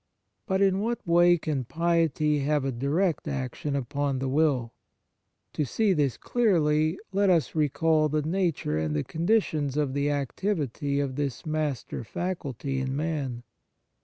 [0.47, 4.73] But in what way can piety have a direct action upon the will?
[5.53, 10.99] To see this clearly, let us recall the nature and the conditions of the activity
[10.99, 13.43] of this master faculty in man.